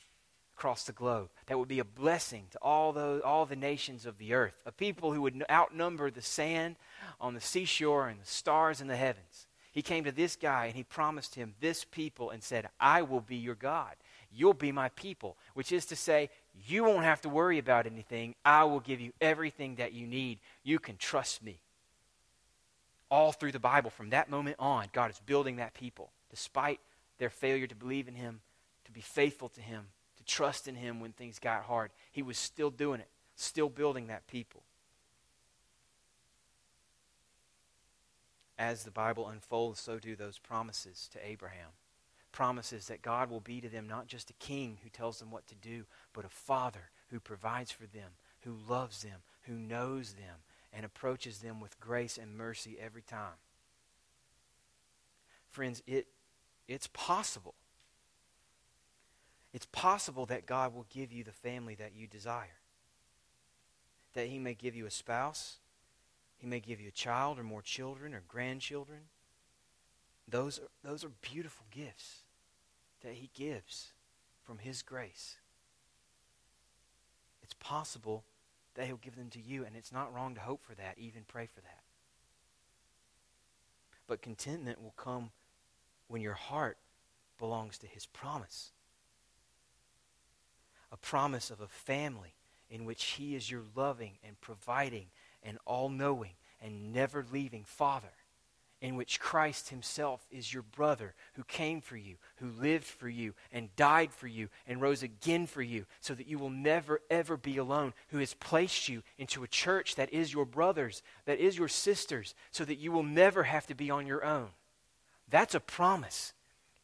[0.55, 4.17] across the globe, that would be a blessing to all, those, all the nations of
[4.17, 6.77] the earth, a people who would outnumber the sand
[7.19, 9.47] on the seashore and the stars in the heavens.
[9.73, 13.19] He came to this guy and he promised him this people and said, I will
[13.19, 13.95] be your God.
[14.35, 16.29] You'll be my people, which is to say,
[16.67, 18.35] you won't have to worry about anything.
[18.43, 20.39] I will give you everything that you need.
[20.63, 21.59] You can trust me.
[23.09, 26.79] All through the Bible, from that moment on, God is building that people, despite
[27.17, 28.41] their failure to believe in Him,
[28.85, 29.85] to be faithful to Him,
[30.17, 31.91] to trust in Him when things got hard.
[32.11, 34.63] He was still doing it, still building that people.
[38.57, 41.71] As the Bible unfolds, so do those promises to Abraham.
[42.35, 45.47] Promises that God will be to them not just a king who tells them what
[45.47, 48.09] to do, but a father who provides for them,
[48.41, 50.39] who loves them, who knows them,
[50.73, 53.37] and approaches them with grace and mercy every time.
[55.49, 56.07] Friends, it,
[56.67, 57.55] it's possible.
[59.53, 62.59] It's possible that God will give you the family that you desire.
[64.13, 65.59] That He may give you a spouse,
[66.35, 69.03] He may give you a child or more children or grandchildren.
[70.27, 72.24] Those are, those are beautiful gifts
[73.05, 73.93] that He gives
[74.43, 75.37] from His grace.
[77.41, 78.25] It's possible
[78.73, 79.63] that He'll give them to you.
[79.63, 81.83] And it's not wrong to hope for that, even pray for that.
[84.07, 85.29] But contentment will come
[86.07, 86.77] when your heart
[87.39, 88.71] belongs to His promise
[90.91, 92.35] a promise of a family
[92.69, 95.07] in which He is your loving and providing
[95.43, 98.13] and all knowing and never leaving Father
[98.85, 103.33] in which Christ himself is your brother who came for you, who lived for you,
[103.51, 107.35] and died for you, and rose again for you, so that you will never, ever
[107.35, 111.57] be alone, who has placed you into a church that is your brothers, that is
[111.57, 114.49] your sisters, so that you will never have to be on your own.
[115.31, 116.33] That's a promise.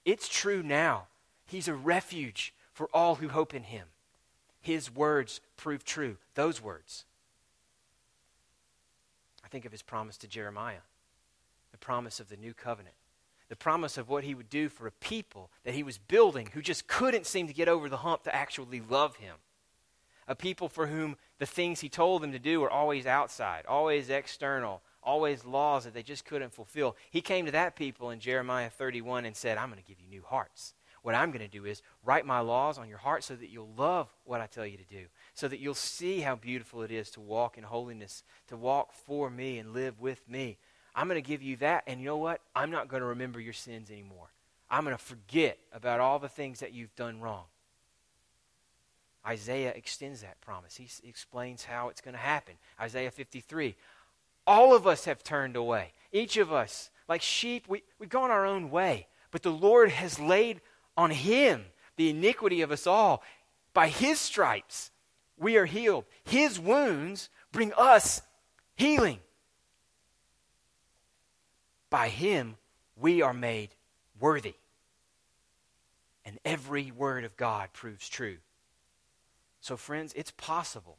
[0.03, 1.05] It's true now.
[1.45, 3.85] He's a refuge for all who hope in him.
[4.59, 6.17] His words prove true.
[6.33, 7.05] Those words.
[9.45, 10.79] I think of his promise to Jeremiah
[11.81, 12.95] promise of the new covenant,
[13.49, 16.61] the promise of what he would do for a people that he was building who
[16.61, 19.35] just couldn't seem to get over the hump to actually love him.
[20.27, 24.09] A people for whom the things he told them to do were always outside, always
[24.09, 26.95] external, always laws that they just couldn't fulfill.
[27.09, 30.07] He came to that people in Jeremiah 31 and said, I'm going to give you
[30.07, 30.73] new hearts.
[31.01, 33.73] What I'm going to do is write my laws on your heart so that you'll
[33.75, 37.09] love what I tell you to do, so that you'll see how beautiful it is
[37.11, 40.57] to walk in holiness, to walk for me and live with me,
[40.95, 42.41] I'm going to give you that, and you know what?
[42.55, 44.27] I'm not going to remember your sins anymore.
[44.69, 47.43] I'm going to forget about all the things that you've done wrong.
[49.25, 50.75] Isaiah extends that promise.
[50.75, 52.55] He explains how it's going to happen.
[52.79, 53.75] Isaiah 53.
[54.47, 55.91] All of us have turned away.
[56.11, 59.07] Each of us, like sheep, we, we've gone our own way.
[59.29, 60.61] But the Lord has laid
[60.97, 61.65] on him
[61.97, 63.21] the iniquity of us all.
[63.73, 64.91] By his stripes,
[65.37, 66.05] we are healed.
[66.23, 68.21] His wounds bring us
[68.75, 69.19] healing.
[71.91, 72.55] By him
[72.95, 73.69] we are made
[74.19, 74.55] worthy.
[76.25, 78.37] And every word of God proves true.
[79.59, 80.97] So, friends, it's possible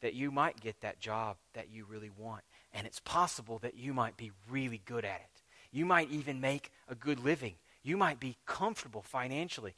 [0.00, 2.42] that you might get that job that you really want.
[2.72, 5.42] And it's possible that you might be really good at it.
[5.72, 7.54] You might even make a good living.
[7.82, 9.74] You might be comfortable financially.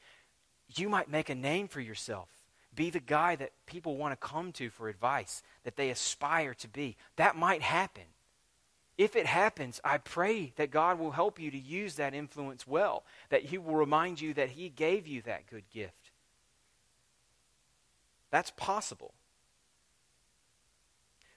[0.75, 2.29] You might make a name for yourself.
[2.75, 6.69] Be the guy that people want to come to for advice, that they aspire to
[6.69, 6.97] be.
[7.17, 8.05] That might happen.
[8.99, 13.05] If it happens, I pray that God will help you to use that influence well,
[13.29, 16.11] that He will remind you that He gave you that good gift.
[18.31, 19.13] That's possible.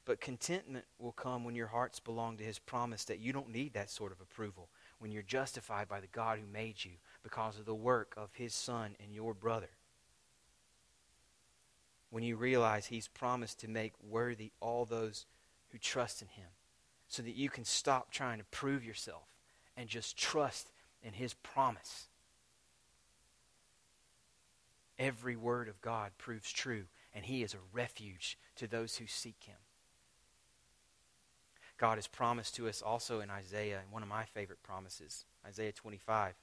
[0.06, 3.74] But contentment will come when your hearts belong to His promise that you don't need
[3.74, 4.69] that sort of approval,
[5.00, 6.93] when you're justified by the God who made you
[7.24, 9.69] because of the work of His Son and your brother.
[12.10, 15.26] When you realize He's promised to make worthy all those
[15.72, 16.48] who trust in Him,
[17.10, 19.28] so that you can stop trying to prove yourself
[19.76, 20.72] and just trust
[21.04, 22.08] in His promise.
[24.98, 29.43] Every word of God proves true, and He is a refuge to those who seek
[29.45, 29.56] Him.
[31.78, 36.34] God has promised to us also in Isaiah, one of my favorite promises, Isaiah 25.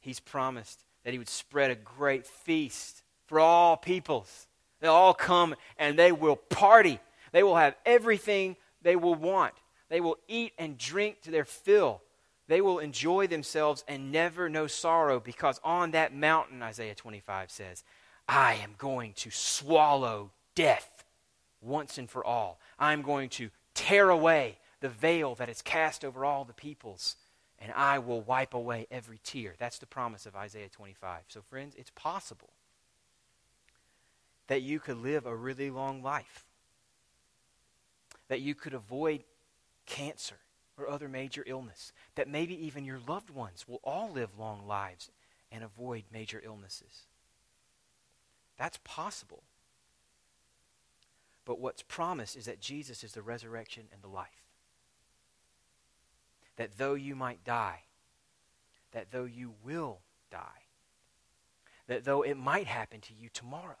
[0.00, 4.46] He's promised that He would spread a great feast for all peoples.
[4.80, 6.98] They'll all come and they will party.
[7.32, 9.52] They will have everything they will want.
[9.88, 12.02] They will eat and drink to their fill.
[12.46, 17.84] They will enjoy themselves and never know sorrow because on that mountain, Isaiah 25 says,
[18.26, 21.04] I am going to swallow death
[21.60, 22.60] once and for all.
[22.78, 27.16] I'm going to tear away the veil that is cast over all the peoples,
[27.58, 29.54] and I will wipe away every tear.
[29.58, 31.22] That's the promise of Isaiah 25.
[31.28, 32.50] So, friends, it's possible
[34.46, 36.44] that you could live a really long life,
[38.28, 39.24] that you could avoid
[39.88, 40.36] cancer
[40.78, 45.10] or other major illness, that maybe even your loved ones will all live long lives
[45.50, 47.06] and avoid major illnesses.
[48.58, 49.42] That's possible.
[51.44, 54.44] But what's promised is that Jesus is the resurrection and the life.
[56.56, 57.84] That though you might die,
[58.92, 60.66] that though you will die,
[61.86, 63.76] that though it might happen to you tomorrow,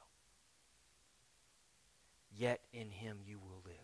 [2.34, 3.74] yet in him you will live.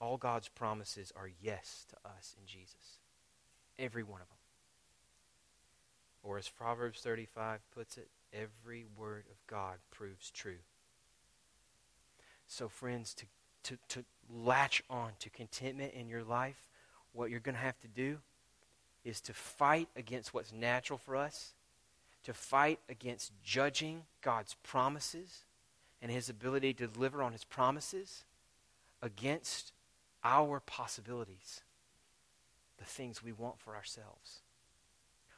[0.00, 2.98] All God's promises are yes to us in Jesus.
[3.78, 4.36] Every one of them.
[6.22, 10.58] Or as Proverbs 35 puts it, every word of God proves true.
[12.46, 13.26] So, friends, to,
[13.64, 16.68] to, to latch on to contentment in your life,
[17.12, 18.18] what you're going to have to do
[19.04, 21.54] is to fight against what's natural for us,
[22.24, 25.44] to fight against judging God's promises
[26.02, 28.24] and his ability to deliver on his promises
[29.02, 29.72] against
[30.24, 31.62] our possibilities,
[32.78, 34.42] the things we want for ourselves.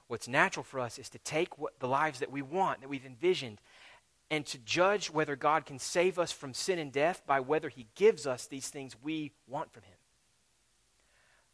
[0.08, 3.06] What's natural for us is to take what, the lives that we want, that we've
[3.06, 3.60] envisioned,
[4.30, 7.86] and to judge whether God can save us from sin and death by whether He
[7.94, 9.96] gives us these things we want from Him.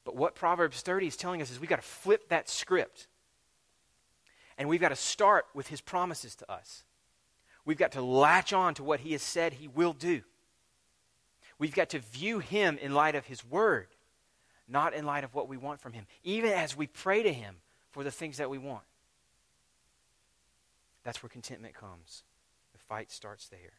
[0.05, 3.09] But what Proverbs 30 is telling us is we've got to flip that script.
[4.57, 6.85] And we've got to start with His promises to us.
[7.65, 10.23] We've got to latch on to what He has said He will do.
[11.59, 13.89] We've got to view Him in light of His Word,
[14.69, 17.57] not in light of what we want from Him, even as we pray to Him
[17.91, 18.85] for the things that we want.
[21.05, 22.23] That's where contentment comes.
[22.73, 23.79] The fight starts there.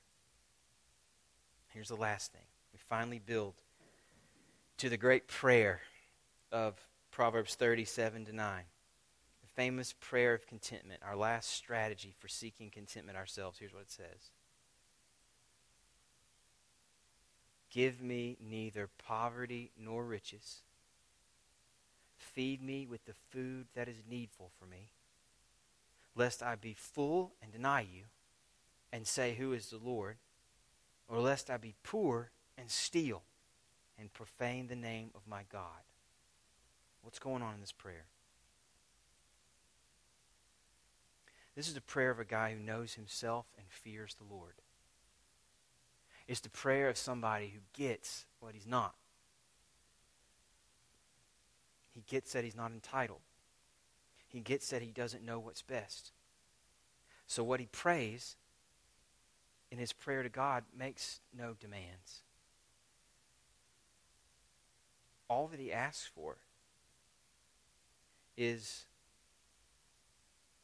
[1.69, 2.41] Here's the last thing.
[2.73, 3.53] We finally build
[4.77, 5.81] to the great prayer
[6.51, 6.75] of
[7.11, 8.63] Proverbs 37 to 9.
[9.41, 13.59] The famous prayer of contentment, our last strategy for seeking contentment ourselves.
[13.59, 14.31] Here's what it says
[17.71, 20.61] Give me neither poverty nor riches.
[22.17, 24.91] Feed me with the food that is needful for me,
[26.15, 28.05] lest I be full and deny you,
[28.91, 30.17] and say, Who is the Lord?
[31.07, 33.23] Or lest I be poor and steal
[33.99, 35.83] and profane the name of my God.
[37.01, 38.05] What's going on in this prayer?
[41.55, 44.53] This is the prayer of a guy who knows himself and fears the Lord.
[46.29, 48.93] It's the prayer of somebody who gets what he's not.
[51.95, 53.21] He gets that he's not entitled.
[54.27, 56.11] He gets that he doesn't know what's best.
[57.25, 58.35] So, what he prays
[59.71, 62.21] in his prayer to God makes no demands.
[65.27, 66.35] All that he asks for
[68.37, 68.85] is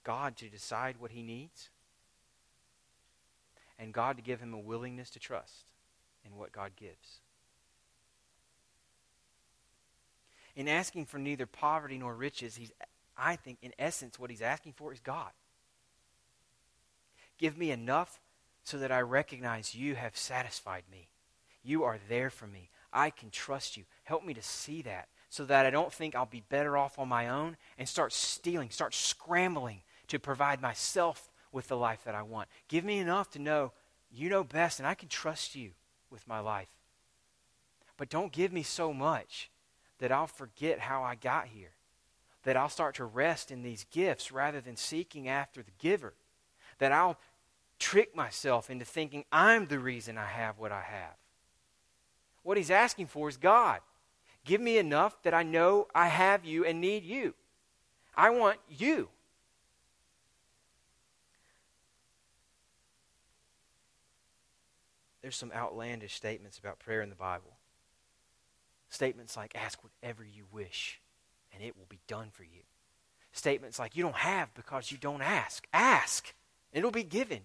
[0.03, 1.69] God to decide what he needs
[3.77, 5.71] and God to give him a willingness to trust
[6.25, 7.19] in what God gives.
[10.55, 12.71] In asking for neither poverty nor riches, he's,
[13.17, 15.31] I think, in essence, what he's asking for is God.
[17.37, 18.21] Give me enough
[18.63, 21.09] so that I recognize you have satisfied me.
[21.63, 22.69] You are there for me.
[22.93, 23.83] I can trust you.
[24.03, 27.09] Help me to see that so that I don't think I'll be better off on
[27.09, 32.21] my own and start stealing, start scrambling to provide myself with the life that I
[32.21, 32.49] want.
[32.67, 33.71] Give me enough to know
[34.11, 35.71] you know best and I can trust you
[36.11, 36.67] with my life.
[37.97, 39.49] But don't give me so much
[39.99, 41.71] that I'll forget how I got here,
[42.43, 46.13] that I'll start to rest in these gifts rather than seeking after the giver,
[46.79, 47.17] that I'll
[47.79, 51.15] trick myself into thinking I'm the reason I have what I have.
[52.43, 53.79] What he's asking for is God.
[54.43, 57.33] Give me enough that I know I have you and need you.
[58.13, 59.09] I want you.
[65.25, 67.57] There's some outlandish statements about prayer in the Bible.
[68.89, 71.01] Statements like, ask whatever you wish,
[71.51, 72.61] and it will be done for you.
[73.31, 75.65] Statements like, you don't have because you don't ask.
[75.73, 76.35] Ask,
[76.71, 77.39] and it'll be given.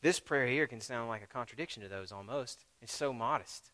[0.00, 2.64] This prayer here can sound like a contradiction to those almost.
[2.80, 3.68] It's so modest.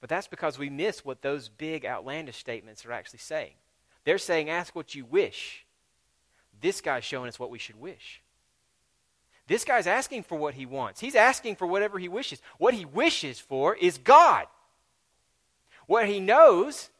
[0.00, 3.54] But that's because we miss what those big outlandish statements are actually saying.
[4.02, 5.64] They're saying, ask what you wish.
[6.60, 8.20] This guy's showing us what we should wish.
[9.48, 11.00] This guy's asking for what he wants.
[11.00, 12.42] He's asking for whatever he wishes.
[12.58, 14.46] What he wishes for is God.
[15.86, 16.90] What he knows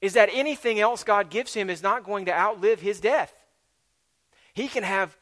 [0.00, 3.34] is that anything else God gives him is not going to outlive his death.
[4.54, 5.16] He can have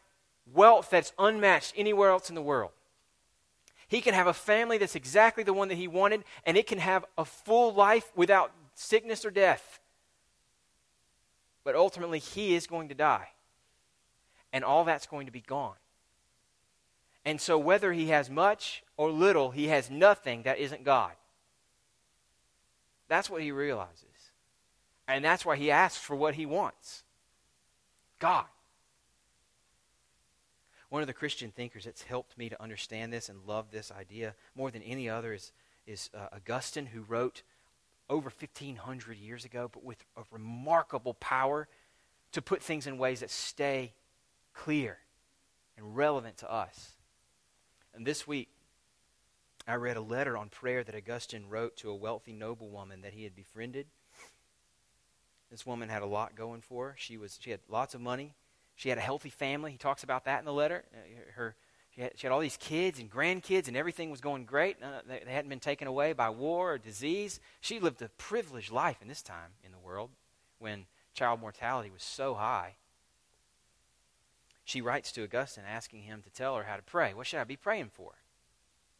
[0.53, 2.71] wealth that's unmatched anywhere else in the world.
[3.89, 6.79] He can have a family that's exactly the one that he wanted, and it can
[6.79, 9.81] have a full life without sickness or death.
[11.65, 13.29] But ultimately, he is going to die.
[14.53, 15.75] And all that's going to be gone.
[17.29, 21.13] And so, whether he has much or little, he has nothing that isn't God.
[23.07, 24.31] That's what he realizes.
[25.07, 27.03] And that's why he asks for what he wants
[28.19, 28.47] God.
[30.89, 34.35] One of the Christian thinkers that's helped me to understand this and love this idea
[34.57, 35.53] more than any other is,
[35.87, 37.43] is uh, Augustine, who wrote
[38.09, 41.69] over 1,500 years ago, but with a remarkable power
[42.33, 43.93] to put things in ways that stay
[44.55, 44.97] clear
[45.77, 46.95] and relevant to us.
[47.99, 48.49] And this week,
[49.67, 53.25] I read a letter on prayer that Augustine wrote to a wealthy noblewoman that he
[53.25, 53.89] had befriended.
[55.51, 56.95] This woman had a lot going for her.
[56.97, 58.37] She was she had lots of money.
[58.77, 59.73] She had a healthy family.
[59.73, 60.85] He talks about that in the letter.
[60.95, 61.57] Uh, her,
[61.91, 64.77] she had, she had all these kids and grandkids, and everything was going great.
[64.81, 67.41] They, they hadn't been taken away by war or disease.
[67.61, 70.11] She lived a privileged life in this time in the world
[70.61, 72.77] when child mortality was so high.
[74.69, 77.15] She writes to Augustine asking him to tell her how to pray.
[77.15, 78.17] What should I be praying for?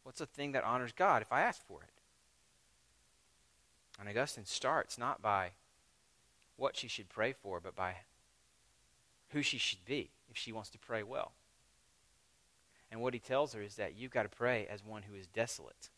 [0.01, 1.91] What's a thing that honors God if I ask for it?
[3.99, 5.51] And Augustine starts not by
[6.57, 7.97] what she should pray for, but by
[9.29, 11.33] who she should be if she wants to pray well.
[12.91, 15.27] And what he tells her is that you've got to pray as one who is
[15.27, 15.89] desolate.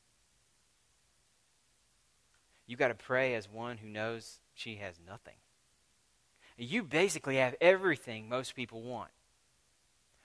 [2.67, 5.36] You've got to pray as one who knows she has nothing.
[6.57, 9.11] You basically have everything most people want.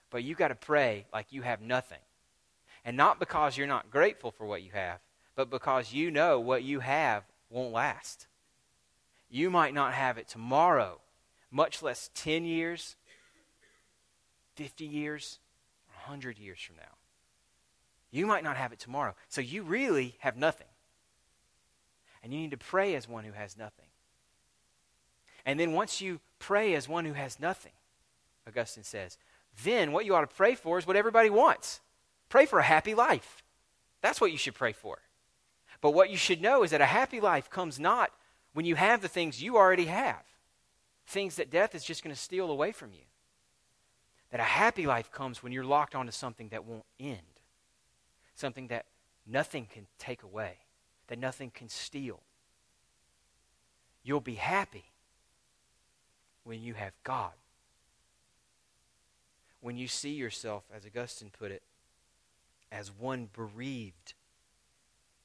[0.09, 1.99] But you've got to pray like you have nothing.
[2.85, 4.99] And not because you're not grateful for what you have,
[5.35, 8.27] but because you know what you have won't last.
[9.29, 11.01] You might not have it tomorrow,
[11.51, 12.95] much less 10 years,
[14.55, 15.39] 50 years,
[16.05, 16.95] 100 years from now.
[18.09, 19.15] You might not have it tomorrow.
[19.27, 20.67] So you really have nothing.
[22.23, 23.85] And you need to pray as one who has nothing.
[25.45, 27.73] And then once you pray as one who has nothing,
[28.47, 29.17] Augustine says,
[29.63, 31.81] then what you ought to pray for is what everybody wants.
[32.29, 33.43] Pray for a happy life.
[34.01, 34.99] That's what you should pray for.
[35.81, 38.11] But what you should know is that a happy life comes not
[38.53, 40.23] when you have the things you already have,
[41.05, 43.05] things that death is just going to steal away from you.
[44.31, 47.19] That a happy life comes when you're locked onto something that won't end,
[48.35, 48.85] something that
[49.25, 50.57] nothing can take away,
[51.07, 52.21] that nothing can steal.
[54.03, 54.85] You'll be happy
[56.43, 57.31] when you have God.
[59.61, 61.63] When you see yourself, as Augustine put it,
[62.71, 64.13] as one bereaved,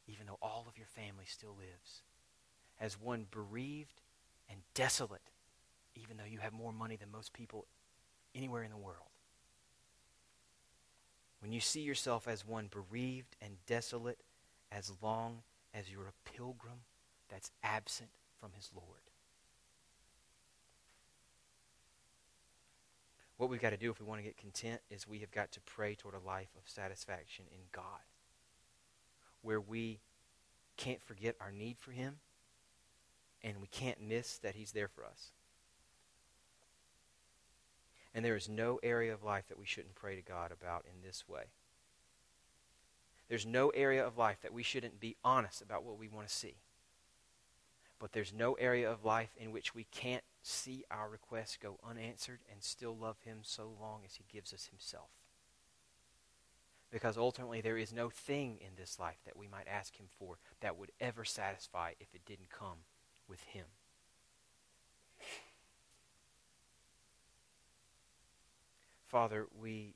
[0.07, 2.03] even though all of your family still lives,
[2.81, 4.01] as one bereaved
[4.49, 5.23] and desolate,
[5.95, 7.67] even though you have more money than most people
[8.35, 9.09] anywhere in the world.
[11.41, 14.21] When you see yourself as one bereaved and desolate
[14.71, 15.43] as long
[15.75, 16.81] as you're a pilgrim
[17.29, 18.11] that's absent
[18.41, 19.12] from his Lord.
[23.43, 25.51] What we've got to do if we want to get content is we have got
[25.51, 28.07] to pray toward a life of satisfaction in God,
[29.43, 29.99] where we
[30.77, 32.19] can't forget our need for Him
[33.43, 35.33] and we can't miss that He's there for us.
[38.15, 41.05] And there is no area of life that we shouldn't pray to God about in
[41.05, 41.47] this way.
[43.29, 46.33] There's no area of life that we shouldn't be honest about what we want to
[46.33, 46.59] see.
[47.99, 52.41] But there's no area of life in which we can't see our requests go unanswered
[52.51, 55.11] and still love Him so long as He gives us Himself.
[56.91, 60.37] Because ultimately, there is no thing in this life that we might ask Him for
[60.61, 62.85] that would ever satisfy if it didn't come
[63.29, 63.65] with Him.
[69.07, 69.95] Father, we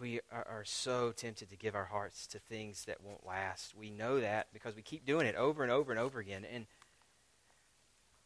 [0.00, 3.74] we are, so tempted to give our hearts to things that won't last.
[3.74, 6.44] We know that because we keep doing it over and over and over again.
[6.50, 6.66] And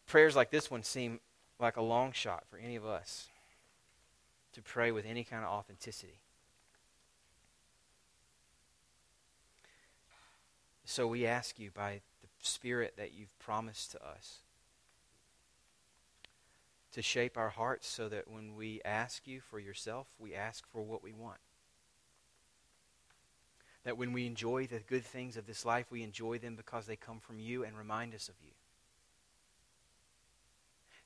[0.07, 1.21] prayers like this one seem
[1.59, 3.29] like a long shot for any of us
[4.53, 6.21] to pray with any kind of authenticity.
[10.85, 14.39] So we ask you by the Spirit that you've promised to us
[16.93, 20.81] to shape our hearts so that when we ask you for yourself, we ask for
[20.81, 21.41] what we want.
[23.85, 26.97] That when we enjoy the good things of this life, we enjoy them because they
[26.97, 28.53] come from you and remind us of you.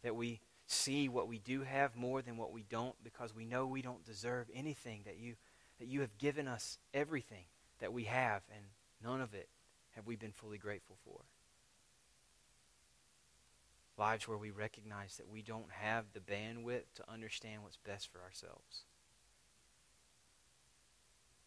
[0.02, 3.66] That we see what we do have more than what we don't because we know
[3.66, 5.34] we don't deserve anything, that you,
[5.78, 7.44] that you have given us everything
[7.80, 8.64] that we have, and
[9.02, 9.48] none of it
[9.96, 11.20] have we been fully grateful for.
[13.98, 18.20] Lives where we recognize that we don't have the bandwidth to understand what's best for
[18.22, 18.84] ourselves.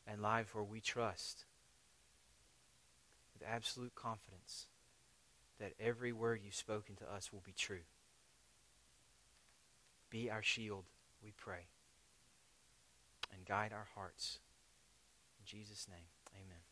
[0.06, 1.46] And lives where we trust
[3.34, 4.68] with absolute confidence
[5.60, 7.86] that every word you've spoken to us will be true.
[10.14, 10.86] Be our shield,
[11.24, 11.66] we pray.
[13.34, 14.38] And guide our hearts.
[15.40, 16.06] In Jesus' name,
[16.36, 16.63] amen.